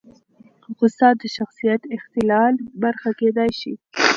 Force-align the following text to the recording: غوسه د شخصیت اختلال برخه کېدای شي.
غوسه 0.77 1.07
د 1.21 1.23
شخصیت 1.37 1.81
اختلال 1.95 2.53
برخه 2.83 3.09
کېدای 3.19 3.51
شي. 3.59 3.73